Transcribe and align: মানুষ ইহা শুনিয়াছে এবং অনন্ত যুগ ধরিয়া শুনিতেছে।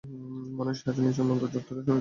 মানুষ 0.57 0.75
ইহা 0.77 0.91
শুনিয়াছে 0.95 1.19
এবং 1.19 1.27
অনন্ত 1.27 1.43
যুগ 1.43 1.51
ধরিয়া 1.51 1.67
শুনিতেছে। 1.67 1.89